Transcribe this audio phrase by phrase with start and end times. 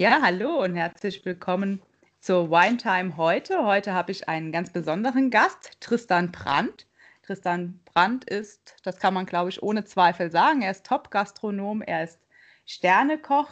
[0.00, 1.82] Ja, hallo und herzlich willkommen
[2.20, 3.66] zur Wine Time heute.
[3.66, 6.86] Heute habe ich einen ganz besonderen Gast, Tristan Brandt.
[7.22, 12.04] Tristan Brandt ist, das kann man glaube ich ohne Zweifel sagen, er ist Top-Gastronom, er
[12.04, 12.18] ist
[12.64, 13.50] Sternekoch.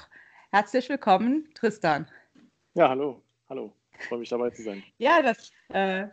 [0.51, 2.09] Herzlich willkommen, Tristan.
[2.73, 3.21] Ja, hallo,
[3.51, 3.71] hallo.
[4.01, 4.83] Ich freue mich dabei zu sein.
[4.97, 6.07] Ja, das, äh,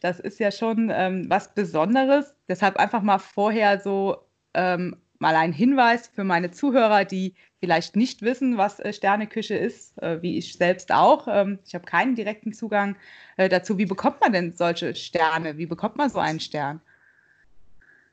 [0.00, 2.34] das ist ja schon ähm, was Besonderes.
[2.48, 4.16] Deshalb einfach mal vorher so
[4.54, 7.34] ähm, mal ein Hinweis für meine Zuhörer, die
[7.66, 11.26] vielleicht nicht wissen, was äh, Sterneküche ist, äh, wie ich selbst auch.
[11.28, 12.94] Ähm, ich habe keinen direkten Zugang
[13.36, 13.76] äh, dazu.
[13.76, 15.58] Wie bekommt man denn solche Sterne?
[15.58, 16.80] Wie bekommt man so einen Stern?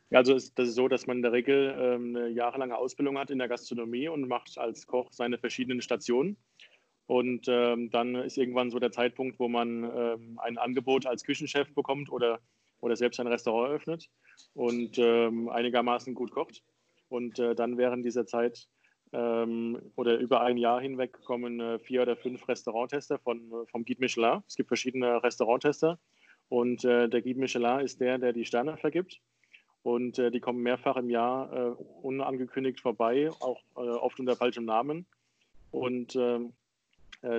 [0.10, 3.30] Also ist, das ist so, dass man in der Regel ähm, eine jahrelange Ausbildung hat
[3.30, 6.36] in der Gastronomie und macht als Koch seine verschiedenen Stationen.
[7.06, 9.84] Und ähm, dann ist irgendwann so der Zeitpunkt, wo man
[10.38, 12.40] ein Angebot als Küchenchef bekommt oder,
[12.80, 14.10] oder selbst ein Restaurant eröffnet
[14.56, 16.64] und einigermaßen gut kocht.
[17.10, 18.70] Und dann während dieser Zeit
[19.14, 23.86] ähm, oder über ein Jahr hinweg kommen äh, vier oder fünf Restauranttester von, äh, vom
[23.86, 24.42] Guide Michelin.
[24.48, 26.00] Es gibt verschiedene Restauranttester
[26.50, 29.22] und äh, der Guide Michelin ist der, der die Sterne vergibt.
[29.84, 35.06] Und äh, die kommen mehrfach im Jahr äh, unangekündigt vorbei, auch oft unter falschem Namen
[35.72, 36.54] und ähm,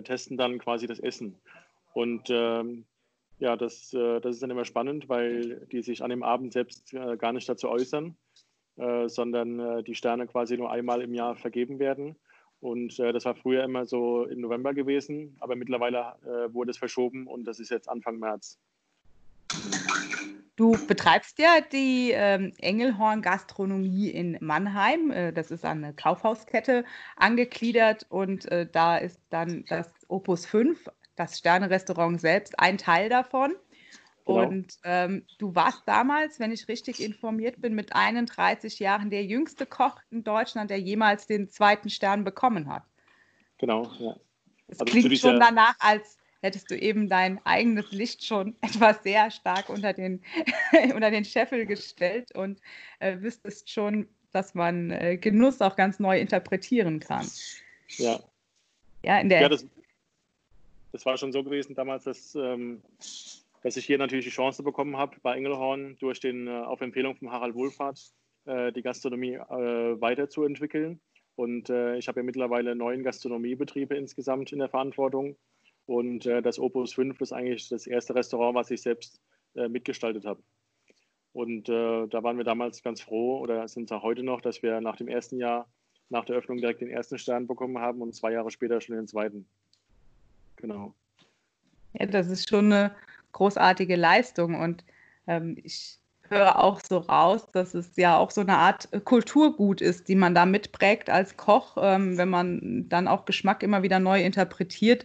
[0.05, 1.36] testen dann quasi das Essen.
[1.95, 2.84] Und ähm,
[3.39, 7.33] ja, das, das ist dann immer spannend, weil die sich an dem Abend selbst gar
[7.33, 8.17] nicht dazu äußern
[8.77, 12.17] äh, sondern äh, die Sterne quasi nur einmal im Jahr vergeben werden.
[12.61, 16.78] Und äh, das war früher immer so im November gewesen, aber mittlerweile äh, wurde es
[16.78, 18.58] verschoben und das ist jetzt Anfang März.
[20.56, 25.11] Du betreibst ja die ähm, Engelhorn Gastronomie in Mannheim.
[25.11, 26.84] Äh, das ist an eine Kaufhauskette
[27.17, 33.55] angegliedert und äh, da ist dann das Opus 5, das Sterne-Restaurant selbst, ein Teil davon.
[34.27, 34.48] Genau.
[34.48, 39.67] Und ähm, du warst damals, wenn ich richtig informiert bin, mit 31 Jahren der jüngste
[39.67, 42.84] Koch in Deutschland, der jemals den zweiten Stern bekommen hat.
[43.58, 44.17] Genau, ja.
[44.69, 49.30] Es also klingt schon danach, als hättest du eben dein eigenes Licht schon etwas sehr
[49.30, 50.23] stark unter den,
[50.95, 52.61] unter den Scheffel gestellt und
[53.01, 57.29] äh, wüsstest schon, dass man äh, Genuss auch ganz neu interpretieren kann.
[57.98, 58.20] Ja.
[59.02, 59.67] Ja, in der ja das,
[60.92, 62.35] das war schon so gewesen damals, dass.
[62.35, 62.83] Ähm,
[63.64, 67.17] dass ich hier natürlich die Chance bekommen habe, bei Engelhorn durch den, äh, auf Empfehlung
[67.17, 67.98] von Harald Wohlfahrt
[68.45, 71.01] äh, die Gastronomie äh, weiterzuentwickeln.
[71.36, 75.35] Und ich habe ja mittlerweile neun Gastronomiebetriebe insgesamt in der Verantwortung.
[75.85, 79.20] Und das Opus 5 ist eigentlich das erste Restaurant, was ich selbst
[79.55, 80.41] mitgestaltet habe.
[81.33, 84.80] Und da waren wir damals ganz froh oder sind es auch heute noch, dass wir
[84.80, 85.67] nach dem ersten Jahr,
[86.08, 89.08] nach der Öffnung direkt den ersten Stern bekommen haben und zwei Jahre später schon den
[89.08, 89.45] zweiten.
[90.55, 90.95] Genau.
[91.95, 92.95] Ja, das ist schon eine
[93.34, 94.55] großartige Leistung.
[94.55, 94.84] Und
[95.27, 95.98] ähm, ich
[96.30, 100.34] höre auch so raus, dass es ja auch so eine Art Kulturgut ist, die man
[100.34, 105.05] da mitprägt als Koch, ähm, wenn man dann auch Geschmack immer wieder neu interpretiert.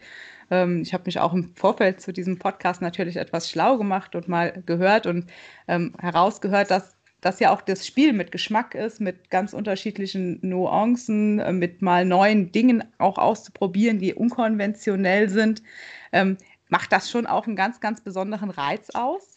[0.50, 4.28] Ähm, ich habe mich auch im Vorfeld zu diesem Podcast natürlich etwas schlau gemacht und
[4.28, 5.30] mal gehört und
[5.68, 11.40] ähm, herausgehört, dass das ja auch das Spiel mit Geschmack ist, mit ganz unterschiedlichen Nuancen,
[11.40, 15.62] äh, mit mal neuen Dingen auch auszuprobieren, die unkonventionell sind.
[16.12, 16.38] Ähm,
[16.70, 19.36] Macht das schon auch einen ganz, ganz besonderen Reiz aus?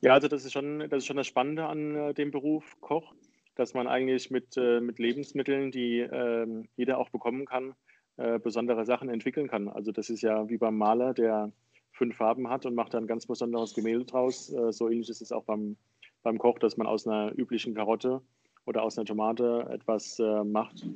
[0.00, 3.12] Ja, also das ist schon das, ist schon das Spannende an äh, dem Beruf Koch,
[3.56, 6.46] dass man eigentlich mit, äh, mit Lebensmitteln, die äh,
[6.76, 7.74] jeder auch bekommen kann,
[8.16, 9.68] äh, besondere Sachen entwickeln kann.
[9.68, 11.50] Also das ist ja wie beim Maler, der
[11.90, 14.52] fünf Farben hat und macht dann ein ganz besonderes Gemälde draus.
[14.52, 15.76] Äh, so ähnlich ist es auch beim,
[16.22, 18.20] beim Koch, dass man aus einer üblichen Karotte
[18.66, 20.86] oder aus einer Tomate etwas äh, macht,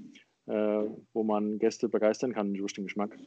[1.13, 3.19] wo man Gäste begeistern kann durch den Geschmack.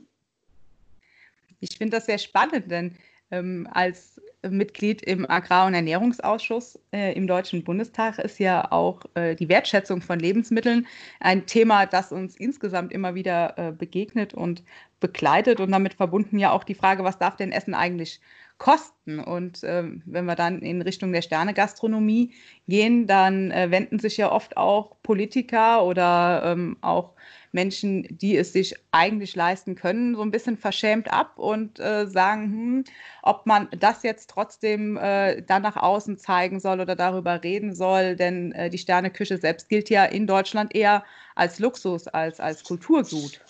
[1.62, 2.98] Ich finde das sehr spannend, denn
[3.32, 9.36] ähm, als Mitglied im Agrar- und Ernährungsausschuss äh, im Deutschen Bundestag ist ja auch äh,
[9.36, 10.88] die Wertschätzung von Lebensmitteln
[11.20, 14.64] ein Thema, das uns insgesamt immer wieder äh, begegnet und
[15.00, 18.20] begleitet und damit verbunden ja auch die Frage, was darf denn Essen eigentlich
[18.58, 19.20] kosten?
[19.20, 22.34] Und ähm, wenn wir dann in Richtung der Sternegastronomie
[22.68, 27.14] gehen, dann äh, wenden sich ja oft auch Politiker oder ähm, auch
[27.52, 32.44] Menschen, die es sich eigentlich leisten können, so ein bisschen verschämt ab und äh, sagen,
[32.44, 32.84] hm,
[33.24, 38.16] ob man das jetzt trotzdem äh, dann nach außen zeigen soll oder darüber reden soll,
[38.16, 41.04] denn äh, die Sterneküche selbst gilt ja in Deutschland eher
[41.36, 43.42] als Luxus, als als Kulturgut.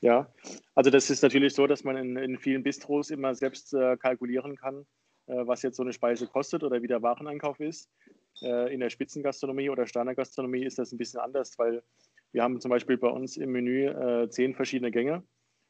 [0.00, 0.32] Ja,
[0.74, 4.56] also das ist natürlich so, dass man in, in vielen Bistros immer selbst äh, kalkulieren
[4.56, 4.86] kann,
[5.26, 7.90] äh, was jetzt so eine Speise kostet oder wie der Wareneinkauf ist.
[8.40, 11.82] Äh, in der Spitzengastronomie oder Sternegastronomie ist das ein bisschen anders, weil
[12.32, 15.22] wir haben zum Beispiel bei uns im Menü äh, zehn verschiedene Gänge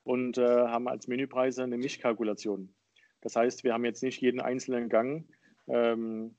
[0.05, 2.75] und äh, haben als Menüpreise eine Mischkalkulation.
[3.21, 5.27] Das heißt, wir haben jetzt nicht jeden einzelnen Gang
[5.69, 6.35] ähm,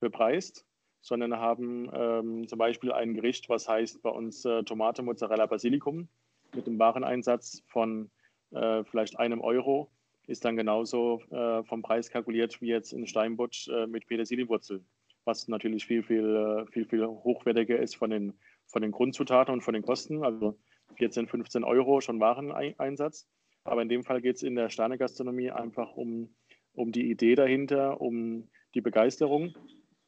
[0.00, 0.66] bepreist,
[1.00, 6.08] sondern haben ähm, zum Beispiel ein Gericht, was heißt bei uns äh, Tomate, Mozzarella, Basilikum.
[6.54, 8.10] mit einem Wareneinsatz von
[8.50, 9.90] äh, vielleicht einem Euro
[10.26, 14.84] ist dann genauso äh, vom Preis kalkuliert wie jetzt in Steinbutt äh, mit Petersilienwurzel,
[15.24, 18.34] was natürlich viel, viel, äh, viel, viel hochwertiger ist von den,
[18.70, 20.24] von den Grundzutaten und von den Kosten.
[20.24, 20.58] Also
[20.96, 23.28] 14, 15 Euro schon Wareneinsatz.
[23.64, 26.34] Aber in dem Fall geht es in der Sternegastronomie einfach um,
[26.72, 29.54] um die Idee dahinter, um die Begeisterung.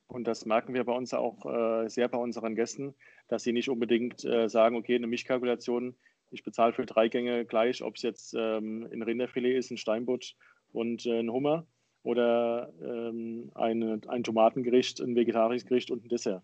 [0.06, 2.94] Und das merken wir bei uns auch äh, sehr bei unseren Gästen,
[3.29, 5.97] dass sie nicht unbedingt äh, sagen, okay, eine Mischkalkulation,
[6.31, 10.35] ich bezahle für drei Gänge gleich, ob es jetzt ähm, ein Rinderfilet ist, ein Steinbutt
[10.73, 11.67] und äh, ein Hummer
[12.03, 16.43] oder ähm, eine, ein Tomatengericht, ein vegetarisches Gericht und ein Dessert.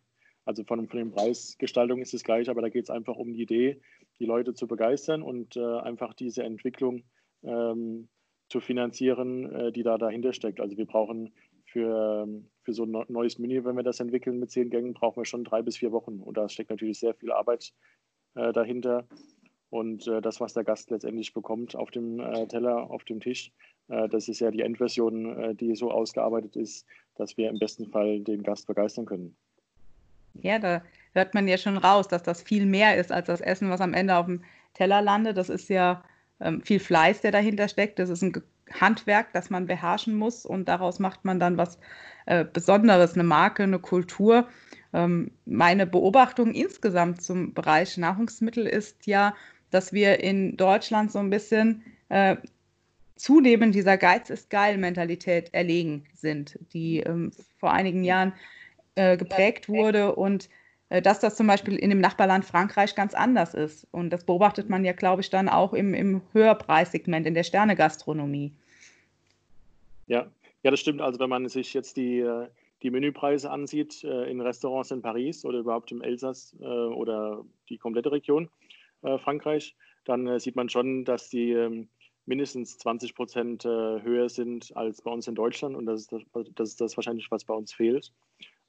[0.49, 3.43] Also von, von der Preisgestaltung ist es gleich, aber da geht es einfach um die
[3.43, 3.83] Idee,
[4.19, 7.03] die Leute zu begeistern und äh, einfach diese Entwicklung
[7.43, 8.09] ähm,
[8.49, 10.59] zu finanzieren, äh, die da dahinter steckt.
[10.59, 11.35] Also wir brauchen
[11.67, 12.27] für,
[12.63, 15.45] für so ein neues Menü, wenn wir das entwickeln mit zehn Gängen, brauchen wir schon
[15.45, 16.21] drei bis vier Wochen.
[16.21, 17.75] Und da steckt natürlich sehr viel Arbeit
[18.35, 19.07] äh, dahinter.
[19.69, 23.53] Und äh, das, was der Gast letztendlich bekommt auf dem äh, Teller, auf dem Tisch,
[23.89, 26.87] äh, das ist ja die Endversion, die so ausgearbeitet ist,
[27.17, 29.37] dass wir im besten Fall den Gast begeistern können.
[30.43, 30.83] Ja, da
[31.15, 33.95] hört man ja schon raus, dass das viel mehr ist als das Essen, was am
[33.95, 34.43] Ende auf dem
[34.75, 35.37] Teller landet.
[35.37, 36.05] Das ist ja
[36.41, 37.99] ähm, viel Fleiß, der dahinter steckt.
[37.99, 38.33] Das ist ein
[38.73, 41.79] Handwerk, das man beherrschen muss und daraus macht man dann was
[42.27, 44.49] äh, Besonderes, eine Marke, eine Kultur.
[44.93, 49.35] Ähm, meine Beobachtung insgesamt zum Bereich Nahrungsmittel ist ja,
[49.71, 52.37] dass wir in Deutschland so ein bisschen äh,
[53.17, 58.33] zunehmend dieser Geiz ist geil Mentalität erlegen sind, die ähm, vor einigen Jahren
[58.99, 60.49] äh, geprägt wurde und
[60.89, 63.87] äh, dass das zum Beispiel in dem Nachbarland Frankreich ganz anders ist.
[63.91, 68.53] Und das beobachtet man ja, glaube ich, dann auch im, im Höherpreissegment, in der Sternegastronomie.
[70.07, 70.27] Ja.
[70.63, 71.01] ja, das stimmt.
[71.01, 72.49] Also wenn man sich jetzt die, äh,
[72.83, 78.13] die Menüpreise ansieht äh, in Restaurants in Paris oder überhaupt im Elsass oder die komplette
[78.13, 78.49] Region
[79.03, 81.89] Frankreich, dann sieht man schon, dass die ähm,
[82.27, 85.77] mindestens 20 Prozent höher sind als bei uns in Deutschland.
[85.77, 86.23] Und das ist das,
[86.55, 88.13] das, ist das wahrscheinlich, was bei uns fehlt.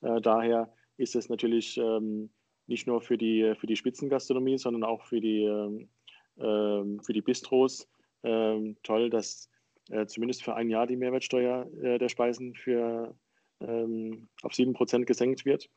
[0.02, 2.30] Daher ist es natürlich ähm,
[2.68, 5.90] nicht nur für die, für die Spitzengastronomie, sondern auch für die, ähm,
[6.38, 7.88] ähm für die Bistros
[8.22, 9.50] toll, dass
[9.90, 13.16] äh, zumindest für ein Jahr die Mehrwertsteuer äh, der Speisen für,
[13.62, 15.70] auf 7% gesenkt wird.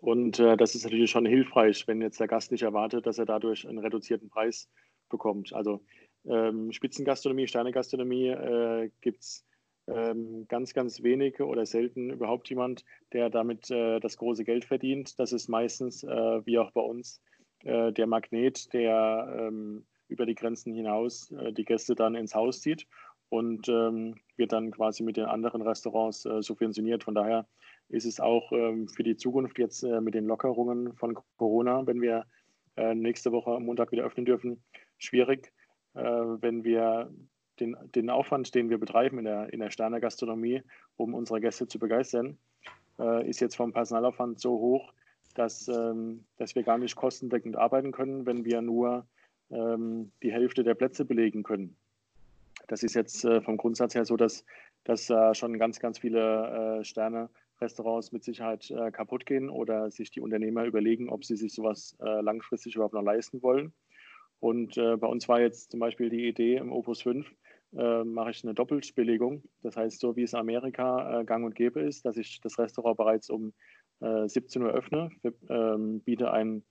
[0.00, 3.26] Und äh, das ist natürlich schon hilfreich, wenn jetzt der Gast nicht erwartet, dass er
[3.26, 4.68] dadurch einen reduzierten Preis
[5.08, 5.52] bekommt.
[5.52, 5.80] Also
[6.26, 9.44] ähm, Spitzengastronomie, Sternegastronomie äh, gibt es
[9.88, 15.18] ähm, ganz, ganz wenige oder selten überhaupt jemand, der damit äh, das große Geld verdient.
[15.18, 17.20] Das ist meistens, äh, wie auch bei uns,
[17.64, 22.60] äh, der Magnet, der ähm, über die Grenzen hinaus äh, die Gäste dann ins Haus
[22.60, 22.86] zieht
[23.28, 27.04] und ähm, wird dann quasi mit den anderen Restaurants äh, subventioniert.
[27.04, 27.46] Von daher
[27.88, 32.00] ist es auch ähm, für die Zukunft jetzt äh, mit den Lockerungen von Corona, wenn
[32.00, 32.24] wir
[32.94, 34.62] nächste Woche Montag wieder öffnen dürfen,
[34.98, 35.50] schwierig,
[35.94, 37.10] wenn wir
[37.60, 40.62] den, den Aufwand, den wir betreiben in der, in der Sterner Gastronomie,
[40.96, 42.38] um unsere Gäste zu begeistern,
[42.98, 44.92] äh, ist jetzt vom Personalaufwand so hoch,
[45.34, 49.06] dass, ähm, dass wir gar nicht kostendeckend arbeiten können, wenn wir nur
[49.50, 51.76] ähm, die Hälfte der Plätze belegen können.
[52.68, 54.44] Das ist jetzt äh, vom Grundsatz her so, dass,
[54.84, 60.10] dass äh, schon ganz, ganz viele äh, Sterne-Restaurants mit Sicherheit äh, kaputt gehen oder sich
[60.10, 63.72] die Unternehmer überlegen, ob sie sich sowas äh, langfristig überhaupt noch leisten wollen.
[64.40, 67.26] Und äh, bei uns war jetzt zum Beispiel die Idee im Opus 5,
[67.74, 69.42] äh, mache ich eine Doppelbelegung.
[69.62, 72.58] Das heißt, so wie es in Amerika äh, gang und gäbe ist, dass ich das
[72.58, 73.52] Restaurant bereits um
[74.00, 75.10] äh, 17 Uhr öffne,
[75.48, 76.62] ähm, biete ein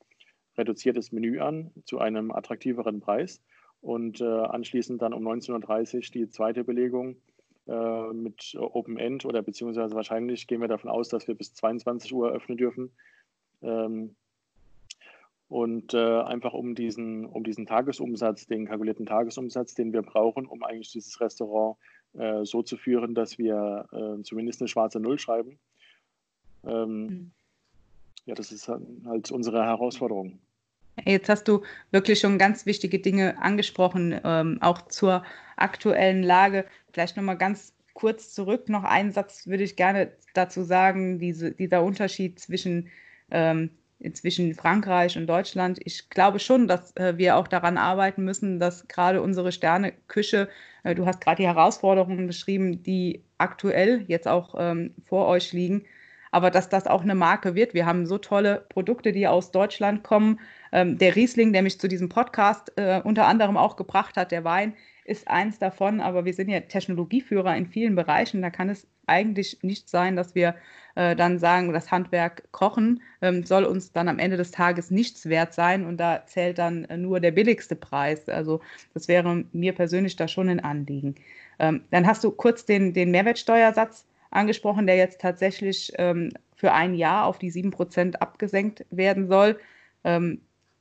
[0.58, 3.42] reduziertes Menü an zu einem attraktiveren Preis
[3.82, 7.18] und äh, anschließend dann um 19.30 Uhr die zweite Belegung
[7.68, 12.14] äh, mit Open End oder beziehungsweise wahrscheinlich gehen wir davon aus, dass wir bis 22
[12.14, 12.92] Uhr öffnen dürfen.
[13.62, 14.16] Ähm,
[15.56, 20.62] und äh, einfach um diesen, um diesen Tagesumsatz, den kalkulierten Tagesumsatz, den wir brauchen, um
[20.64, 21.78] eigentlich dieses Restaurant
[22.12, 25.58] äh, so zu führen, dass wir äh, zumindest eine schwarze Null schreiben.
[26.66, 27.32] Ähm, mhm.
[28.26, 30.40] Ja, das ist halt unsere Herausforderung.
[31.06, 35.24] Jetzt hast du wirklich schon ganz wichtige Dinge angesprochen, ähm, auch zur
[35.56, 36.66] aktuellen Lage.
[36.92, 38.68] Vielleicht nochmal ganz kurz zurück.
[38.68, 42.90] Noch einen Satz würde ich gerne dazu sagen, diese, dieser Unterschied zwischen
[43.32, 43.70] ähm,
[44.14, 45.80] zwischen Frankreich und Deutschland.
[45.84, 50.50] Ich glaube schon, dass äh, wir auch daran arbeiten müssen, dass gerade unsere Sterneküche,
[50.84, 55.86] äh, du hast gerade die Herausforderungen beschrieben, die aktuell jetzt auch ähm, vor euch liegen,
[56.32, 57.74] aber dass das auch eine Marke wird.
[57.74, 60.40] Wir haben so tolle Produkte, die aus Deutschland kommen.
[60.72, 64.44] Ähm, der Riesling, der mich zu diesem Podcast äh, unter anderem auch gebracht hat, der
[64.44, 64.74] Wein,
[65.06, 68.42] ist eins davon, aber wir sind ja Technologieführer in vielen Bereichen.
[68.42, 70.56] Da kann es eigentlich nicht sein, dass wir
[70.96, 75.28] äh, dann sagen, das Handwerk Kochen ähm, soll uns dann am Ende des Tages nichts
[75.28, 78.28] wert sein und da zählt dann äh, nur der billigste Preis.
[78.28, 78.62] Also
[78.94, 81.16] das wäre mir persönlich da schon ein Anliegen.
[81.60, 86.96] Ähm, dann hast du kurz den, den Mehrwertsteuersatz angesprochen, der jetzt tatsächlich ähm, für ein
[86.96, 89.60] Jahr auf die 7% abgesenkt werden soll.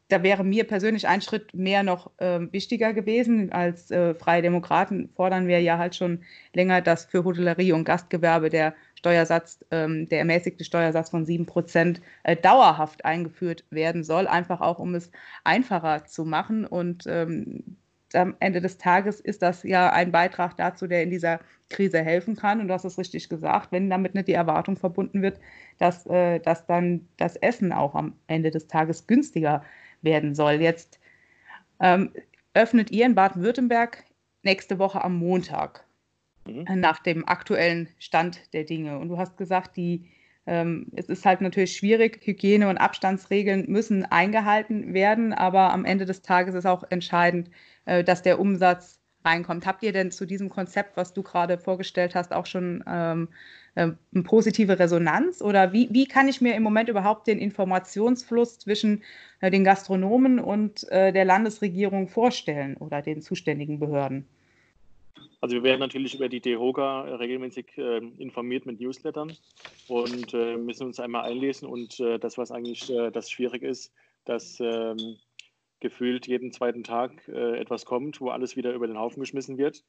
[0.09, 3.53] Da wäre mir persönlich ein Schritt mehr noch äh, wichtiger gewesen.
[3.53, 8.51] Als äh, Freie Demokraten fordern wir ja halt schon länger, dass für Hotellerie und Gastgewerbe
[8.51, 14.61] der Steuersatz, ähm, der ermäßigte Steuersatz von 7 Prozent äh, dauerhaft eingeführt werden soll, einfach
[14.61, 15.11] auch um es
[15.43, 16.67] einfacher zu machen.
[16.67, 17.77] Und ähm,
[18.13, 22.37] am Ende des Tages ist das ja ein Beitrag dazu, der in dieser Krise helfen
[22.37, 22.61] kann.
[22.61, 25.41] Und du hast es richtig gesagt, wenn damit nicht die Erwartung verbunden wird,
[25.79, 30.55] dass, äh, dass dann das Essen auch am Ende des Tages günstiger ist werden soll.
[30.55, 31.01] Jetzt
[31.81, 32.13] ähm,
[32.55, 34.05] öffnet ihr in Baden-Württemberg
[34.43, 35.85] nächste Woche am Montag
[36.47, 36.67] mhm.
[36.81, 38.99] nach dem aktuellen Stand der Dinge.
[38.99, 40.09] Und du hast gesagt, die,
[40.47, 46.05] ähm, es ist halt natürlich schwierig, Hygiene- und Abstandsregeln müssen eingehalten werden, aber am Ende
[46.05, 47.51] des Tages ist auch entscheidend,
[47.87, 49.67] äh, dass der Umsatz reinkommt.
[49.67, 53.29] Habt ihr denn zu diesem Konzept, was du gerade vorgestellt hast, auch schon ähm,
[53.77, 55.43] ähm, eine positive Resonanz?
[55.43, 59.03] Oder wie, wie kann ich mir im Moment überhaupt den Informationsfluss zwischen
[59.41, 64.27] äh, den Gastronomen und äh, der Landesregierung vorstellen oder den zuständigen Behörden?
[65.41, 69.37] Also wir werden natürlich über die DEHOGA regelmäßig äh, informiert mit Newslettern
[69.89, 71.69] und äh, müssen uns einmal einlesen.
[71.69, 73.93] Und äh, das, was eigentlich äh, das schwierig ist,
[74.25, 75.17] dass ähm,
[75.85, 79.85] gefühlt jeden zweiten Tag etwas kommt, wo alles wieder über den Haufen geschmissen wird.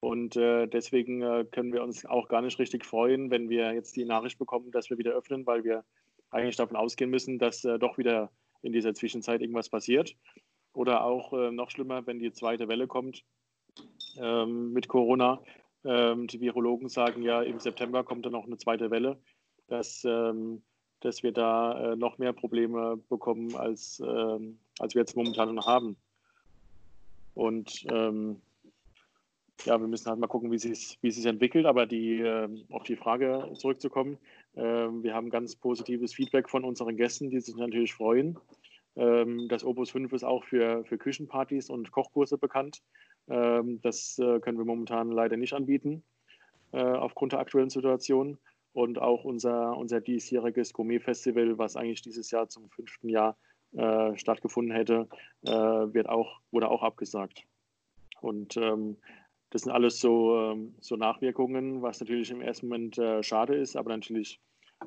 [0.00, 3.94] Und äh, deswegen äh, können wir uns auch gar nicht richtig freuen, wenn wir jetzt
[3.96, 5.84] die Nachricht bekommen, dass wir wieder öffnen, weil wir
[6.30, 10.16] eigentlich davon ausgehen müssen, dass äh, doch wieder in dieser Zwischenzeit irgendwas passiert.
[10.72, 13.24] Oder auch äh, noch schlimmer, wenn die zweite Welle kommt
[14.16, 15.42] ähm, mit Corona.
[15.84, 19.20] Ähm, die Virologen sagen ja, im September kommt dann noch eine zweite Welle,
[19.66, 20.62] dass, ähm,
[21.00, 25.66] dass wir da äh, noch mehr Probleme bekommen, als, ähm, als wir jetzt momentan noch
[25.66, 25.96] haben.
[27.34, 28.40] Und ähm,
[29.64, 31.66] ja, wir müssen halt mal gucken, wie sich wie sich entwickelt.
[31.66, 34.18] Aber die, äh, auf die Frage zurückzukommen,
[34.54, 38.38] äh, wir haben ganz positives Feedback von unseren Gästen, die sich natürlich freuen.
[38.96, 42.82] Ähm, das Opus 5 ist auch für, für Küchenpartys und Kochkurse bekannt.
[43.28, 46.02] Ähm, das äh, können wir momentan leider nicht anbieten,
[46.72, 48.38] äh, aufgrund der aktuellen Situation.
[48.72, 53.36] Und auch unser, unser diesjähriges Gourmet-Festival, was eigentlich dieses Jahr zum fünften Jahr
[53.76, 55.08] äh, stattgefunden hätte,
[55.42, 57.44] äh, wird auch, wurde auch abgesagt.
[58.20, 58.96] Und ähm,
[59.50, 63.76] das sind alles so, ähm, so Nachwirkungen, was natürlich im ersten Moment äh, schade ist,
[63.76, 64.40] aber natürlich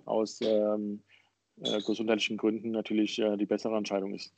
[0.05, 1.01] aus ähm,
[1.61, 4.33] äh, gesundheitlichen Gründen natürlich äh, die bessere Entscheidung ist.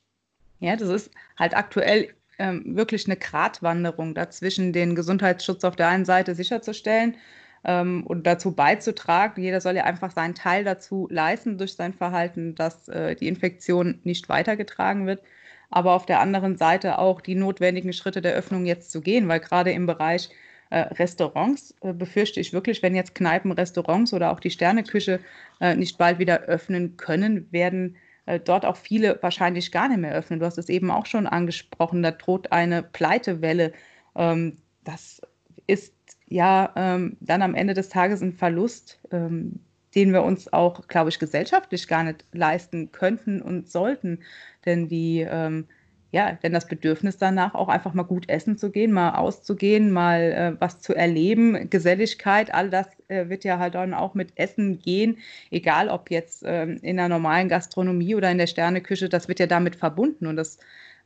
[0.60, 6.06] Ja, das ist halt aktuell ähm, wirklich eine Gratwanderung dazwischen, den Gesundheitsschutz auf der einen
[6.06, 7.18] Seite sicherzustellen
[7.65, 9.41] ähm, und dazu beizutragen.
[9.41, 14.00] Jeder soll ja einfach seinen Teil dazu leisten durch sein Verhalten, dass äh, die Infektion
[14.03, 15.22] nicht weitergetragen wird
[15.69, 19.39] aber auf der anderen Seite auch die notwendigen Schritte der Öffnung jetzt zu gehen, weil
[19.39, 20.29] gerade im Bereich
[20.69, 25.19] äh, Restaurants äh, befürchte ich wirklich, wenn jetzt Kneipen, Restaurants oder auch die Sterneküche
[25.60, 30.13] äh, nicht bald wieder öffnen können, werden äh, dort auch viele wahrscheinlich gar nicht mehr
[30.13, 30.39] öffnen.
[30.39, 33.74] Du hast es eben auch schon angesprochen, da droht eine Pleitewelle.
[34.15, 35.22] Ähm, das
[35.67, 35.95] ist
[36.27, 39.60] ja ähm, dann am Ende des Tages ein Verlust, ähm,
[39.96, 44.20] den wir uns auch, glaube ich, gesellschaftlich gar nicht leisten könnten und sollten.
[44.65, 45.67] Denn die, ähm,
[46.12, 50.22] ja, denn das Bedürfnis danach, auch einfach mal gut essen zu gehen, mal auszugehen, mal
[50.22, 54.79] äh, was zu erleben, Geselligkeit, all das äh, wird ja halt dann auch mit Essen
[54.79, 55.17] gehen,
[55.51, 59.48] egal ob jetzt ähm, in der normalen Gastronomie oder in der Sterneküche, das wird ja
[59.48, 60.58] damit verbunden und das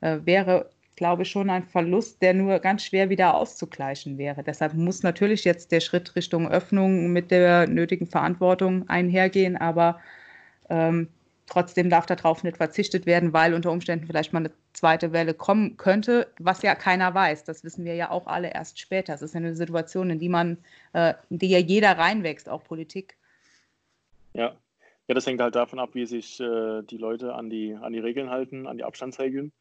[0.01, 0.69] äh, wäre
[0.99, 4.43] glaube schon ein Verlust, der nur ganz schwer wieder auszugleichen wäre.
[4.43, 10.01] Deshalb muss natürlich jetzt der Schritt Richtung Öffnung mit der nötigen Verantwortung einhergehen, aber
[10.69, 11.07] ähm,
[11.47, 15.77] trotzdem darf darauf nicht verzichtet werden, weil unter Umständen vielleicht mal eine zweite Welle kommen
[15.77, 17.45] könnte, was ja keiner weiß.
[17.45, 19.13] Das wissen wir ja auch alle erst später.
[19.13, 20.57] Es ist eine Situation, in die man,
[20.91, 23.15] äh, in die ja jeder reinwächst, auch Politik.
[24.33, 24.53] Ja.
[25.07, 27.99] Ja, das hängt halt davon ab, wie sich äh, die Leute an die, an die
[27.99, 29.53] Regeln halten, an die Abstandsregeln.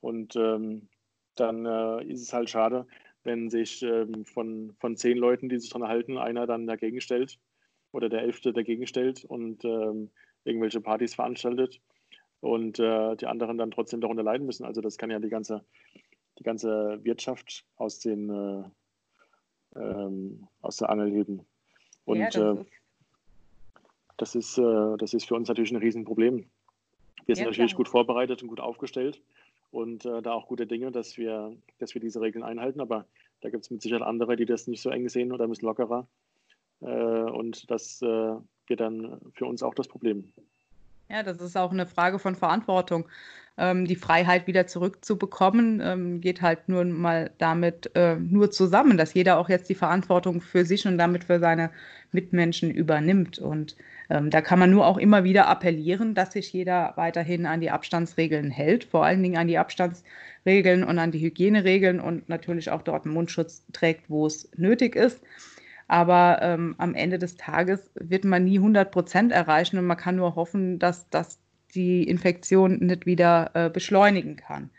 [0.00, 0.88] Und ähm,
[1.36, 2.86] dann äh, ist es halt schade,
[3.22, 7.38] wenn sich ähm, von, von zehn Leuten, die sich daran halten, einer dann dagegen stellt
[7.92, 10.10] oder der Elfte dagegen stellt und ähm,
[10.44, 11.80] irgendwelche Partys veranstaltet
[12.40, 14.64] und äh, die anderen dann trotzdem darunter leiden müssen.
[14.64, 15.64] Also das kann ja die ganze,
[16.38, 21.46] die ganze Wirtschaft aus, den, äh, ähm, aus der Angel heben.
[22.06, 22.70] Und ja, das, äh, ist
[24.16, 26.46] das, ist, äh, das ist für uns natürlich ein Riesenproblem.
[27.26, 29.20] Wir sind ja, natürlich gut vorbereitet und gut aufgestellt
[29.70, 32.80] und äh, da auch gute Dinge, dass wir, dass wir diese Regeln einhalten.
[32.80, 33.06] Aber
[33.40, 35.68] Da gibt es mit Sicherheit andere, die das nicht so eng sehen oder ein bisschen
[35.68, 36.08] lockerer.
[36.80, 38.06] Äh, und das äh,
[38.66, 40.32] wird dann für uns auch das Problem.
[41.10, 43.08] Ja, das ist auch eine Frage von Verantwortung.
[43.58, 49.12] Ähm, die Freiheit wieder zurückzubekommen, ähm, geht halt nur mal damit äh, nur zusammen, dass
[49.12, 51.70] jeder auch jetzt die Verantwortung für sich und damit für seine
[52.12, 53.40] Mitmenschen übernimmt.
[53.40, 53.76] Und
[54.08, 57.72] ähm, da kann man nur auch immer wieder appellieren, dass sich jeder weiterhin an die
[57.72, 62.82] Abstandsregeln hält, vor allen Dingen an die Abstandsregeln und an die Hygieneregeln und natürlich auch
[62.82, 65.20] dort einen Mundschutz trägt, wo es nötig ist.
[65.90, 70.14] Aber ähm, am Ende des Tages wird man nie 100 Prozent erreichen und man kann
[70.14, 71.40] nur hoffen, dass das
[71.74, 74.70] die Infektion nicht wieder äh, beschleunigen kann.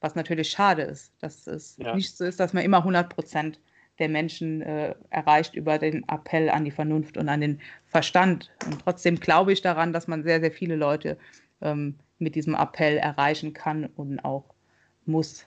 [0.00, 1.96] Was natürlich schade ist, dass es ja.
[1.96, 3.58] nicht so ist, dass man immer 100 Prozent
[3.98, 8.52] der Menschen äh, erreicht über den Appell an die Vernunft und an den Verstand.
[8.66, 11.18] Und trotzdem glaube ich daran, dass man sehr, sehr viele Leute
[11.60, 14.44] ähm, mit diesem Appell erreichen kann und auch
[15.06, 15.44] muss.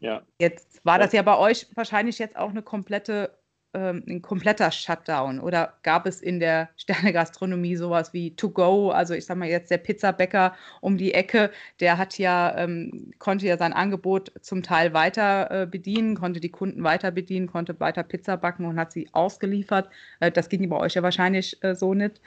[0.00, 0.20] Ja.
[0.38, 3.30] Jetzt war das ja bei euch wahrscheinlich jetzt auch eine komplette
[3.74, 5.40] ähm, ein kompletter Shutdown?
[5.40, 8.90] Oder gab es in der Sternegastronomie sowas wie To Go?
[8.90, 11.50] Also ich sage mal jetzt der Pizzabäcker um die Ecke,
[11.80, 16.50] der hat ja, ähm, konnte ja sein Angebot zum Teil weiter äh, bedienen, konnte die
[16.50, 19.88] Kunden weiter bedienen, konnte weiter Pizza backen und hat sie ausgeliefert.
[20.20, 22.20] Äh, das ging bei euch ja wahrscheinlich äh, so nicht.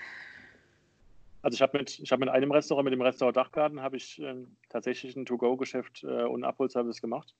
[1.45, 4.47] Also ich habe mit, hab mit einem Restaurant, mit dem Restaurant Dachgarten, habe ich ähm,
[4.69, 7.35] tatsächlich ein To-Go-Geschäft äh, und Abholservice gemacht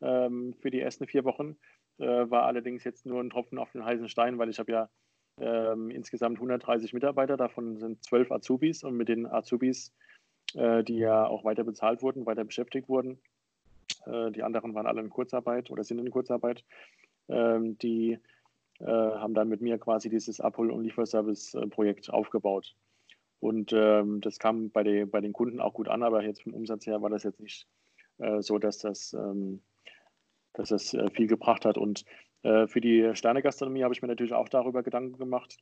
[0.00, 1.56] ähm, für die ersten vier Wochen
[1.98, 4.88] war allerdings jetzt nur ein Tropfen auf den heißen Stein, weil ich habe ja
[5.38, 9.92] ähm, insgesamt 130 Mitarbeiter, davon sind zwölf Azubis und mit den Azubis,
[10.54, 13.18] äh, die ja auch weiter bezahlt wurden, weiter beschäftigt wurden,
[14.06, 16.64] äh, die anderen waren alle in Kurzarbeit oder sind in Kurzarbeit,
[17.28, 18.18] ähm, die
[18.78, 22.74] äh, haben dann mit mir quasi dieses Abhol- und Lieferservice-Projekt aufgebaut.
[23.40, 26.54] Und ähm, das kam bei, die, bei den Kunden auch gut an, aber jetzt vom
[26.54, 27.66] Umsatz her war das jetzt nicht
[28.18, 29.60] äh, so, dass das ähm,
[30.56, 31.78] dass das äh, viel gebracht hat.
[31.78, 32.04] Und
[32.42, 35.58] äh, für die Sternegastronomie habe ich mir natürlich auch darüber Gedanken gemacht.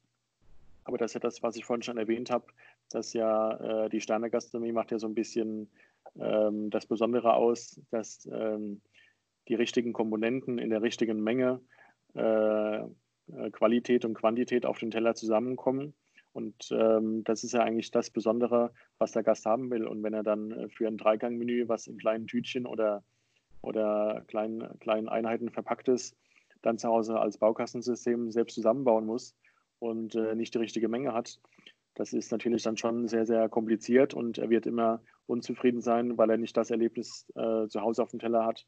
[0.84, 2.46] Aber das ist ja das, was ich vorhin schon erwähnt habe,
[2.90, 5.70] dass ja äh, die Sternegastronomie macht ja so ein bisschen
[6.18, 8.80] ähm, das Besondere aus, dass ähm,
[9.48, 11.60] die richtigen Komponenten in der richtigen Menge,
[13.50, 15.94] Qualität und Quantität auf den Teller zusammenkommen.
[16.32, 19.84] Und ähm, das ist ja eigentlich das Besondere, was der Gast haben will.
[19.84, 23.02] Und wenn er dann für ein Dreigangmenü was in kleinen Tütchen oder
[23.64, 26.14] oder kleinen, kleinen Einheiten verpacktes
[26.62, 29.34] dann zu Hause als Baukastensystem selbst zusammenbauen muss
[29.78, 31.38] und äh, nicht die richtige Menge hat.
[31.94, 36.30] Das ist natürlich dann schon sehr, sehr kompliziert und er wird immer unzufrieden sein, weil
[36.30, 38.66] er nicht das Erlebnis äh, zu Hause auf dem Teller hat,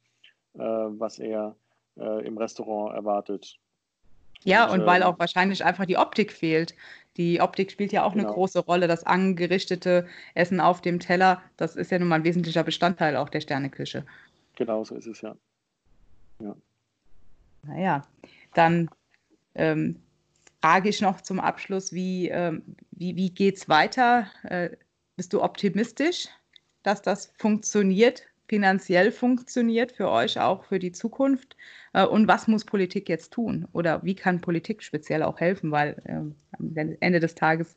[0.55, 1.57] äh, was er
[1.99, 3.59] äh, im Restaurant erwartet.
[4.45, 6.75] Ja, und, und weil ähm, auch wahrscheinlich einfach die Optik fehlt.
[7.17, 8.27] Die Optik spielt ja auch genau.
[8.27, 8.87] eine große Rolle.
[8.87, 13.31] Das angerichtete Essen auf dem Teller, das ist ja nun mal ein wesentlicher Bestandteil auch
[13.31, 14.05] der Sterneküche.
[14.57, 15.37] Genau so ist es, ja.
[16.41, 16.57] ja.
[17.63, 18.07] Naja,
[18.55, 18.91] dann
[19.55, 20.01] ähm,
[20.61, 24.27] frage ich noch zum Abschluss, wie, ähm, wie, wie geht es weiter?
[24.45, 24.71] Äh,
[25.17, 26.29] bist du optimistisch,
[26.83, 31.57] dass das funktioniert, finanziell funktioniert für euch auch für die Zukunft?
[31.93, 33.69] Äh, und was muss Politik jetzt tun?
[33.73, 35.71] Oder wie kann Politik speziell auch helfen?
[35.71, 37.77] Weil äh, am Ende des Tages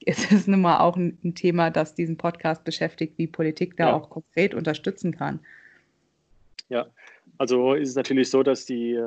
[0.00, 3.88] ist es nun mal auch ein, ein, Thema, das diesen Podcast beschäftigt, wie Politik da
[3.88, 3.94] ja.
[3.94, 5.40] auch konkret unterstützen kann.
[6.68, 6.86] Ja,
[7.38, 9.00] also ist es natürlich so, dass die,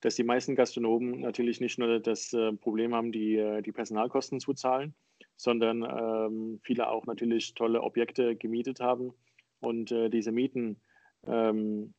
[0.00, 4.40] dass die meisten Gastronomen natürlich nicht nur das äh, Problem haben, die, äh, die Personalkosten
[4.40, 4.94] zu zahlen,
[5.36, 9.12] sondern ähm, viele auch natürlich tolle Objekte gemietet haben
[9.60, 10.76] und äh, diese Mieten
[11.26, 11.94] ähm,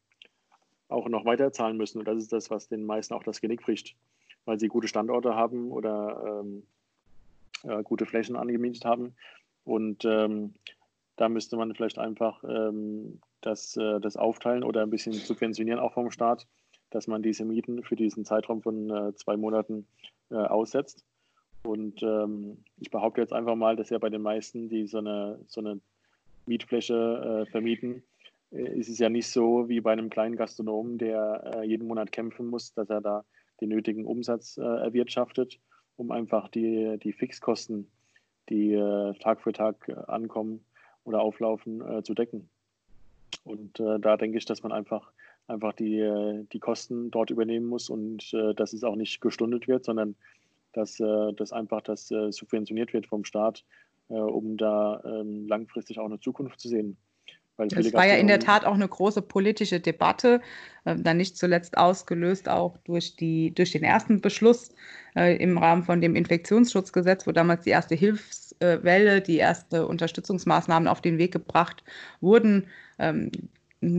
[0.88, 2.00] auch noch weiter zahlen müssen.
[2.00, 3.96] Und das ist das, was den meisten auch das Genick bricht,
[4.46, 6.64] weil sie gute Standorte haben oder ähm,
[7.68, 9.16] äh, gute Flächen angemietet haben.
[9.64, 10.54] Und ähm,
[11.16, 15.94] da müsste man vielleicht einfach ähm, das, äh, das aufteilen oder ein bisschen subventionieren, auch
[15.94, 16.48] vom Staat,
[16.90, 19.88] dass man diese Mieten für diesen Zeitraum von äh, zwei Monaten
[20.30, 21.04] äh, aussetzt.
[21.64, 25.40] Und ähm, ich behaupte jetzt einfach mal, dass ja bei den meisten, die so eine,
[25.48, 25.80] so eine
[26.46, 28.04] Mietfläche äh, vermieten,
[28.52, 32.48] äh, ist es ja nicht so wie bei einem kleinen Gastronomen, der jeden Monat kämpfen
[32.48, 33.26] muss, dass er da
[33.62, 35.60] den nötigen Umsatz erwirtschaftet
[35.98, 37.88] um einfach die, die Fixkosten,
[38.50, 40.64] die äh, Tag für Tag äh, ankommen
[41.04, 42.50] oder auflaufen, äh, zu decken.
[43.44, 45.12] Und äh, da denke ich, dass man einfach,
[45.48, 49.68] einfach die, äh, die Kosten dort übernehmen muss und äh, dass es auch nicht gestundet
[49.68, 50.16] wird, sondern
[50.74, 53.64] dass, dass einfach das subventioniert wird vom Staat,
[54.10, 56.98] um da ähm, langfristig auch eine Zukunft zu sehen.
[57.58, 60.42] Das war ja in der Tat auch eine große politische Debatte,
[60.84, 64.72] äh, dann nicht zuletzt ausgelöst auch durch, die, durch den ersten Beschluss
[65.16, 71.02] äh, im Rahmen von dem Infektionsschutzgesetz, wo damals die erste Hilfswelle, die erste Unterstützungsmaßnahmen auf
[71.02, 71.84] den Weg gebracht
[72.20, 72.68] wurden.
[73.00, 73.32] Ähm,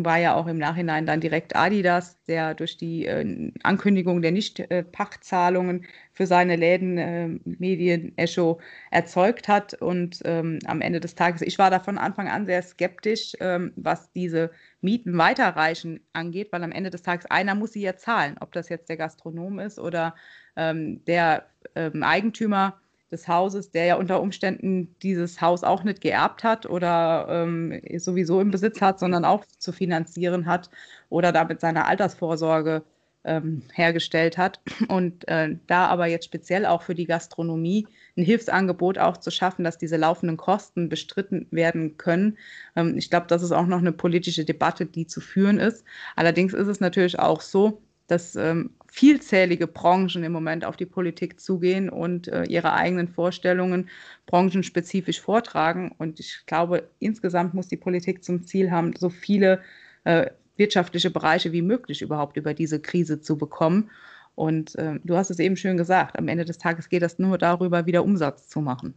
[0.04, 5.84] war ja auch im Nachhinein dann direkt Adidas, der durch die äh, Ankündigung der Nicht-Pachtzahlungen
[6.12, 9.74] für seine Läden äh, Medien-Echo erzeugt hat.
[9.74, 13.72] Und ähm, am Ende des Tages, ich war da von Anfang an sehr skeptisch, ähm,
[13.76, 18.36] was diese Mieten weiterreichen angeht, weil am Ende des Tages einer muss sie ja zahlen,
[18.40, 20.14] ob das jetzt der Gastronom ist oder
[20.56, 26.44] ähm, der ähm, Eigentümer des Hauses, der ja unter Umständen dieses Haus auch nicht geerbt
[26.44, 30.70] hat oder ähm, sowieso im Besitz hat, sondern auch zu finanzieren hat
[31.08, 32.82] oder damit seine Altersvorsorge
[33.26, 34.60] ähm, hergestellt hat.
[34.88, 39.64] Und äh, da aber jetzt speziell auch für die Gastronomie ein Hilfsangebot auch zu schaffen,
[39.64, 42.38] dass diese laufenden Kosten bestritten werden können.
[42.76, 45.84] Ähm, ich glaube, das ist auch noch eine politische Debatte, die zu führen ist.
[46.14, 51.38] Allerdings ist es natürlich auch so, dass ähm, vielzählige Branchen im Moment auf die Politik
[51.38, 53.90] zugehen und äh, ihre eigenen Vorstellungen
[54.24, 55.94] branchenspezifisch vortragen.
[55.98, 59.60] Und ich glaube, insgesamt muss die Politik zum Ziel haben, so viele
[60.04, 63.90] äh, wirtschaftliche Bereiche wie möglich überhaupt über diese Krise zu bekommen.
[64.34, 67.36] Und äh, du hast es eben schön gesagt, am Ende des Tages geht das nur
[67.36, 68.94] darüber, wieder Umsatz zu machen.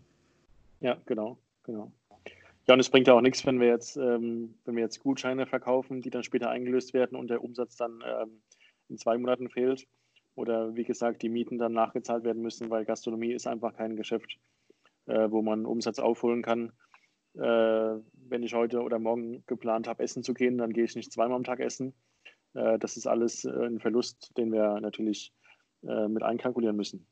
[0.79, 1.91] Ja, genau, genau.
[2.67, 5.45] Ja, und es bringt ja auch nichts, wenn wir jetzt, ähm, wenn wir jetzt Gutscheine
[5.45, 8.29] verkaufen, die dann später eingelöst werden und der Umsatz dann ähm,
[8.89, 9.87] in zwei Monaten fehlt.
[10.35, 14.37] Oder wie gesagt, die Mieten dann nachgezahlt werden müssen, weil Gastronomie ist einfach kein Geschäft,
[15.07, 16.71] äh, wo man Umsatz aufholen kann.
[17.35, 17.99] Äh,
[18.29, 21.35] wenn ich heute oder morgen geplant habe, essen zu gehen, dann gehe ich nicht zweimal
[21.35, 21.93] am Tag essen.
[22.53, 25.33] Äh, das ist alles äh, ein Verlust, den wir natürlich
[25.83, 27.05] äh, mit einkalkulieren müssen.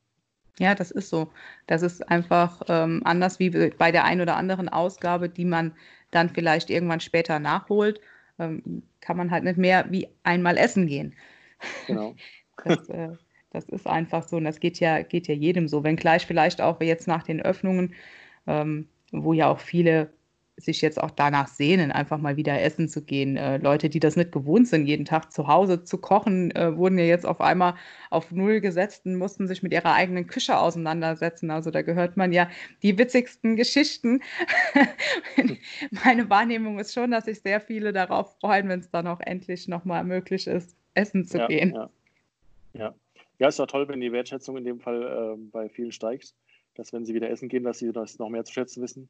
[0.58, 1.30] Ja, das ist so.
[1.66, 5.72] Das ist einfach ähm, anders wie bei der einen oder anderen Ausgabe, die man
[6.10, 8.00] dann vielleicht irgendwann später nachholt.
[8.38, 11.14] Ähm, kann man halt nicht mehr wie einmal essen gehen.
[11.86, 12.14] Genau.
[12.64, 13.10] Das, äh,
[13.52, 15.84] das, ist einfach so und das geht ja, geht ja jedem so.
[15.84, 17.94] Wenngleich vielleicht auch jetzt nach den Öffnungen,
[18.48, 20.10] ähm, wo ja auch viele
[20.58, 23.36] sich jetzt auch danach sehnen, einfach mal wieder essen zu gehen.
[23.36, 26.98] Äh, Leute, die das nicht gewohnt sind, jeden Tag zu Hause zu kochen, äh, wurden
[26.98, 27.74] ja jetzt auf einmal
[28.10, 31.50] auf Null gesetzt und mussten sich mit ihrer eigenen Küche auseinandersetzen.
[31.50, 32.48] Also da gehört man ja
[32.82, 34.20] die witzigsten Geschichten.
[36.04, 39.68] Meine Wahrnehmung ist schon, dass sich sehr viele darauf freuen, wenn es dann auch endlich
[39.68, 41.74] nochmal möglich ist, essen zu ja, gehen.
[41.74, 41.90] Ja.
[42.74, 42.94] ja.
[43.38, 46.34] Ja, ist auch toll, wenn die Wertschätzung in dem Fall äh, bei vielen steigt,
[46.74, 49.08] dass wenn sie wieder essen gehen, dass sie das noch mehr zu schätzen wissen,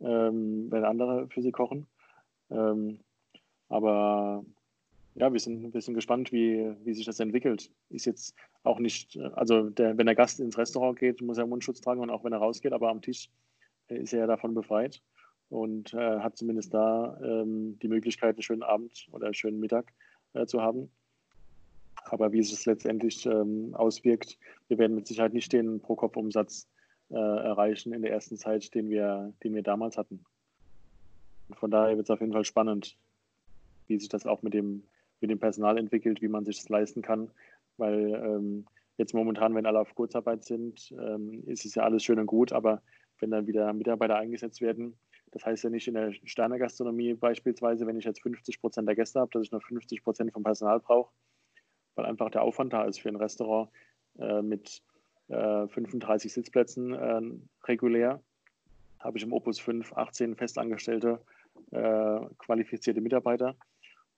[0.00, 1.86] ähm, wenn andere für sie kochen.
[2.50, 3.00] Ähm,
[3.70, 4.44] aber
[5.14, 7.70] ja, wir sind, wir sind gespannt, wie, wie sich das entwickelt.
[7.88, 11.80] Ist jetzt auch nicht, also der, wenn der Gast ins Restaurant geht, muss er Mundschutz
[11.80, 13.30] tragen und auch wenn er rausgeht, aber am Tisch
[13.88, 15.00] äh, ist er ja davon befreit
[15.48, 19.92] und äh, hat zumindest da ähm, die Möglichkeit, einen schönen Abend oder einen schönen Mittag
[20.32, 20.90] äh, zu haben.
[22.14, 26.68] Aber wie sich es letztendlich ähm, auswirkt, wir werden mit Sicherheit nicht den Pro-Kopf-Umsatz
[27.10, 30.24] äh, erreichen in der ersten Zeit, den wir, den wir damals hatten.
[31.48, 32.96] Und von daher wird es auf jeden Fall spannend,
[33.88, 34.84] wie sich das auch mit dem,
[35.20, 37.32] mit dem Personal entwickelt, wie man sich das leisten kann,
[37.78, 38.64] weil ähm,
[38.96, 42.52] jetzt momentan, wenn alle auf Kurzarbeit sind, ähm, ist es ja alles schön und gut,
[42.52, 42.80] aber
[43.18, 44.96] wenn dann wieder Mitarbeiter eingesetzt werden,
[45.32, 49.18] das heißt ja nicht in der Sternegastronomie beispielsweise, wenn ich jetzt 50 Prozent der Gäste
[49.18, 51.12] habe, dass ich nur 50 Prozent vom Personal brauche,
[51.94, 53.70] weil einfach der Aufwand da ist für ein Restaurant
[54.18, 54.82] äh, mit
[55.28, 57.20] äh, 35 Sitzplätzen äh,
[57.64, 58.22] regulär.
[58.98, 61.20] Habe ich im Opus 5 18 festangestellte
[61.70, 63.56] äh, qualifizierte Mitarbeiter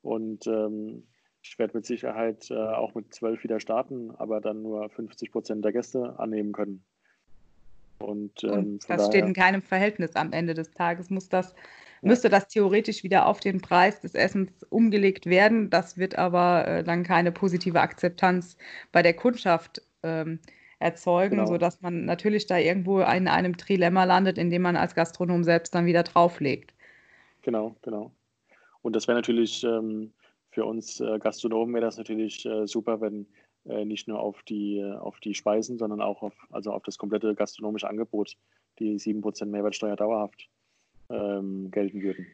[0.02, 1.06] und ähm,
[1.42, 5.64] ich werde mit Sicherheit äh, auch mit 12 wieder starten, aber dann nur 50 Prozent
[5.64, 6.84] der Gäste annehmen können.
[7.98, 11.10] Und, ähm, das daher, steht in keinem Verhältnis am Ende des Tages.
[11.10, 11.54] Muss das,
[12.02, 12.08] ja.
[12.08, 15.70] Müsste das theoretisch wieder auf den Preis des Essens umgelegt werden.
[15.70, 18.58] Das wird aber äh, dann keine positive Akzeptanz
[18.92, 20.38] bei der Kundschaft ähm,
[20.78, 21.46] erzeugen, genau.
[21.46, 25.74] sodass man natürlich da irgendwo in einem Trilemma landet, in dem man als Gastronom selbst
[25.74, 26.74] dann wieder drauflegt.
[27.42, 28.12] Genau, genau.
[28.82, 30.12] Und das wäre natürlich ähm,
[30.50, 33.26] für uns äh, Gastronomen wäre das natürlich äh, super, wenn
[33.66, 37.88] nicht nur auf die, auf die Speisen, sondern auch auf, also auf das komplette gastronomische
[37.88, 38.36] Angebot
[38.78, 40.48] die 7% Mehrwertsteuer dauerhaft
[41.10, 42.26] ähm, gelten würden.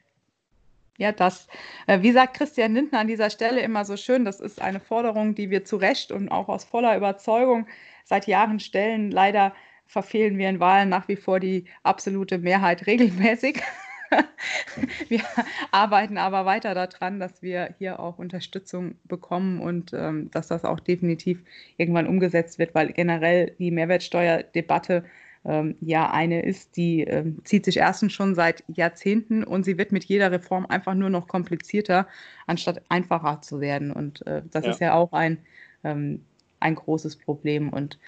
[0.99, 1.49] Ja, das,
[1.87, 5.35] äh, wie sagt Christian Lindner an dieser Stelle immer so schön, das ist eine Forderung,
[5.35, 7.67] die wir zu Recht und auch aus voller Überzeugung
[8.05, 9.11] seit Jahren stellen.
[9.11, 9.55] Leider
[9.87, 13.63] verfehlen wir in Wahlen nach wie vor die absolute Mehrheit regelmäßig.
[15.09, 15.23] wir
[15.71, 20.81] arbeiten aber weiter daran, dass wir hier auch Unterstützung bekommen und ähm, dass das auch
[20.81, 21.43] definitiv
[21.77, 25.05] irgendwann umgesetzt wird, weil generell die Mehrwertsteuerdebatte
[25.45, 29.93] ähm, ja eine ist, die äh, zieht sich erstens schon seit Jahrzehnten und sie wird
[29.93, 32.07] mit jeder Reform einfach nur noch komplizierter,
[32.47, 33.91] anstatt einfacher zu werden.
[33.91, 34.71] Und äh, das ja.
[34.71, 35.39] ist ja auch ein,
[35.85, 36.25] ähm,
[36.61, 37.71] ein großes Problem.
[37.71, 37.99] Und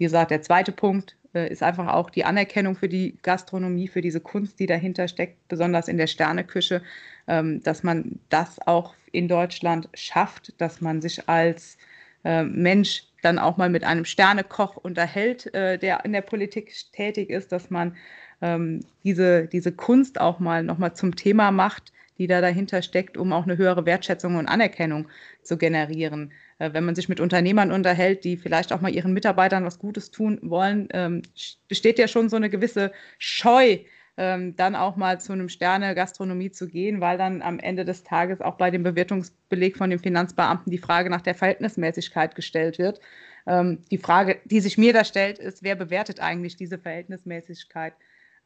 [0.00, 4.00] wie gesagt, der zweite Punkt äh, ist einfach auch die Anerkennung für die Gastronomie, für
[4.00, 6.80] diese Kunst, die dahinter steckt, besonders in der Sterneküche,
[7.28, 11.76] ähm, dass man das auch in Deutschland schafft, dass man sich als
[12.24, 17.28] äh, Mensch dann auch mal mit einem Sternekoch unterhält, äh, der in der Politik tätig
[17.28, 17.94] ist, dass man
[18.40, 23.34] ähm, diese, diese Kunst auch mal nochmal zum Thema macht, die da dahinter steckt, um
[23.34, 25.08] auch eine höhere Wertschätzung und Anerkennung
[25.42, 26.32] zu generieren.
[26.60, 30.12] Äh, wenn man sich mit Unternehmern unterhält, die vielleicht auch mal ihren Mitarbeitern was Gutes
[30.12, 31.22] tun wollen, ähm,
[31.66, 33.78] besteht ja schon so eine gewisse Scheu,
[34.16, 38.42] ähm, dann auch mal zu einem Sterne-Gastronomie zu gehen, weil dann am Ende des Tages
[38.42, 43.00] auch bei dem Bewertungsbeleg von dem Finanzbeamten die Frage nach der Verhältnismäßigkeit gestellt wird.
[43.46, 47.94] Ähm, die Frage, die sich mir da stellt, ist, wer bewertet eigentlich diese Verhältnismäßigkeit?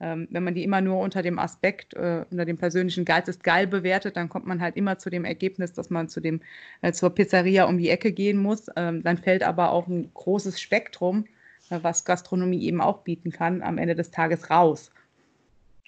[0.00, 3.44] Ähm, wenn man die immer nur unter dem Aspekt, äh, unter dem persönlichen Geiz ist
[3.44, 6.40] geil bewertet, dann kommt man halt immer zu dem Ergebnis, dass man zu dem,
[6.83, 8.66] äh, zur Pizzeria um die Ecke gehen muss.
[8.76, 11.26] Ähm, dann fällt aber auch ein großes Spektrum,
[11.70, 14.90] äh, was Gastronomie eben auch bieten kann, am Ende des Tages raus.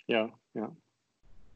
[0.06, 0.70] Ja, ja.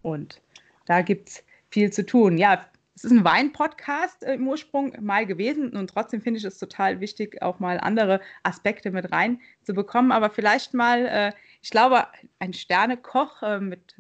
[0.03, 0.41] Und
[0.87, 2.37] da gibt es viel zu tun.
[2.37, 7.01] Ja, es ist ein Wein-Podcast im Ursprung mal gewesen und trotzdem finde ich es total
[7.01, 10.13] wichtig, auch mal andere Aspekte mit rein zu bekommen.
[10.13, 11.33] Aber vielleicht mal,
[11.63, 12.07] ich glaube,
[12.39, 13.95] ein Sternekoch äh, mit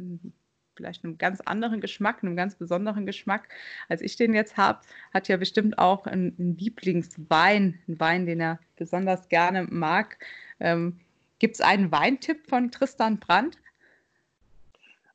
[0.76, 3.48] vielleicht einem ganz anderen Geschmack, einem ganz besonderen Geschmack,
[3.88, 4.80] als ich den jetzt habe,
[5.12, 10.24] hat ja bestimmt auch einen, einen Lieblingswein, einen Wein, den er besonders gerne mag.
[10.58, 10.98] Ähm,
[11.38, 13.58] Gibt es einen Weintipp von Tristan Brandt?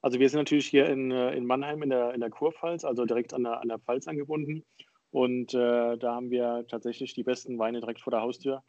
[0.02, 3.06] Also wir sind natürlich hier in, äh, in Mannheim in der, in der Kurpfalz, also
[3.06, 4.64] direkt an der, an der Pfalz angebunden.
[5.10, 8.64] Und äh, da haben wir tatsächlich die besten Weine direkt vor der Haustür.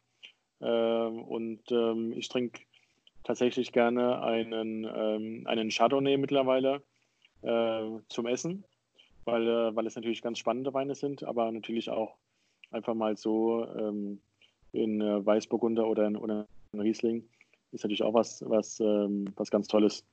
[0.61, 2.61] Äh, und ähm, ich trinke
[3.23, 6.81] tatsächlich gerne einen, ähm, einen Chardonnay mittlerweile
[7.41, 8.63] äh, zum Essen,
[9.25, 12.15] weil, äh, weil es natürlich ganz spannende Weine sind, aber natürlich auch
[12.71, 14.19] einfach mal so ähm,
[14.73, 17.23] in äh, Weißburgunder oder in, oder in Riesling
[17.71, 20.03] ist natürlich auch was, was, ähm, was ganz Tolles.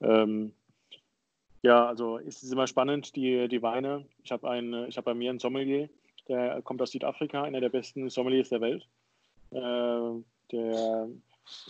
[0.00, 0.52] Ähm,
[1.62, 4.04] ja, also es ist immer spannend, die, die Weine.
[4.24, 5.88] Ich habe hab bei mir einen Sommelier,
[6.28, 8.86] der kommt aus Südafrika, einer der besten Sommeliers der Welt.
[9.50, 11.08] Äh, der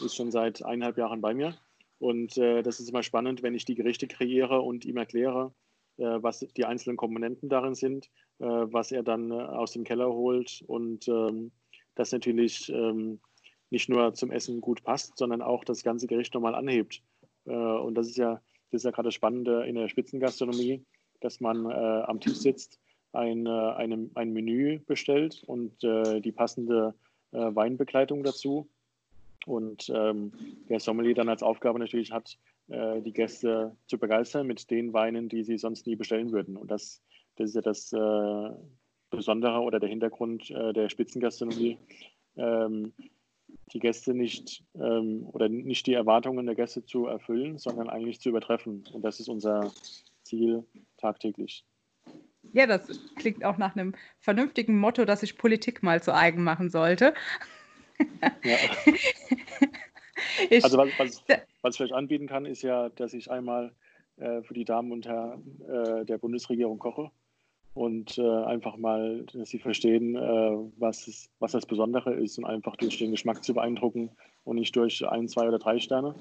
[0.05, 1.57] ist schon seit eineinhalb Jahren bei mir.
[1.99, 5.55] Und äh, das ist immer spannend, wenn ich die Gerichte kreiere und ihm erkläre,
[5.99, 8.07] äh, was die einzelnen Komponenten darin sind,
[8.41, 11.53] äh, was er dann äh, aus dem Keller holt und ähm,
[11.95, 13.21] das natürlich ähm,
[13.71, 17.03] nicht nur zum Essen gut passt, sondern auch das ganze Gericht nochmal anhebt.
[17.45, 20.85] Äh, und das ist ja, das ist ja gerade das Spannende in der Spitzengastronomie,
[21.21, 22.81] dass man äh, am Tisch sitzt,
[23.13, 26.95] ein, ein, ein Menü bestellt und die passende
[27.31, 28.71] Weinbegleitung dazu.
[29.47, 30.33] Und ähm,
[30.69, 35.29] der Sommelier dann als Aufgabe natürlich hat, äh, die Gäste zu begeistern mit den Weinen,
[35.29, 36.57] die sie sonst nie bestellen würden.
[36.57, 37.03] Und das,
[37.37, 38.51] das ist ja das äh,
[39.11, 41.79] Besondere oder der Hintergrund äh, der Spitzengastronomie.
[42.37, 42.93] Ähm,
[43.73, 48.31] die Gäste nicht ähm, oder nicht die Erwartungen der Gäste zu erfüllen, sondern eigentlich zu
[48.31, 48.85] übertreffen.
[48.93, 49.73] Und das ist unser
[50.23, 50.65] Ziel
[50.99, 51.65] tagtäglich.
[52.53, 56.71] Ja, das klingt auch nach einem vernünftigen Motto, das ich Politik mal zu eigen machen
[56.71, 57.15] sollte.
[58.45, 58.57] Ja.
[60.63, 61.25] also was, was,
[61.63, 63.75] was, ich vielleicht anbieten kann, ist ja, dass ich einmal
[64.17, 67.11] äh, für die Damen und Herren äh, der Bundesregierung koche
[67.75, 72.45] und äh, einfach mal, dass sie verstehen, äh, was, ist, was das Besondere ist und
[72.45, 74.11] einfach durch den Geschmack zu beeindrucken
[74.45, 76.15] und nicht durch ein, zwei oder drei Sterne.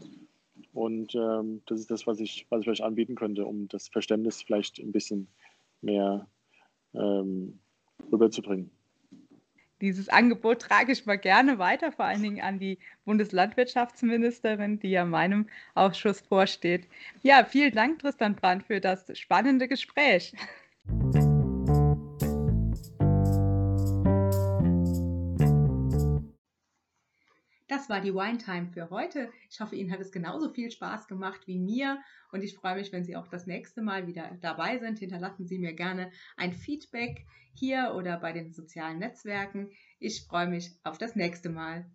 [0.74, 4.42] Und ähm, das ist das, was ich, was ich euch anbieten könnte, um das Verständnis
[4.42, 5.28] vielleicht ein bisschen
[5.82, 6.28] mehr
[6.94, 7.60] ähm,
[8.12, 8.72] rüberzubringen.
[9.82, 15.06] Dieses Angebot trage ich mal gerne weiter, vor allen Dingen an die Bundeslandwirtschaftsministerin, die ja
[15.06, 16.88] meinem Ausschuss vorsteht.
[17.24, 20.34] Ja, vielen Dank, Tristan Brandt, für das spannende Gespräch.
[27.92, 29.30] War die Wine Time für heute.
[29.50, 32.00] Ich hoffe, Ihnen hat es genauso viel Spaß gemacht wie mir
[32.32, 35.00] und ich freue mich, wenn Sie auch das nächste Mal wieder dabei sind.
[35.00, 39.72] Hinterlassen Sie mir gerne ein Feedback hier oder bei den sozialen Netzwerken.
[40.00, 41.86] Ich freue mich auf das nächste Mal.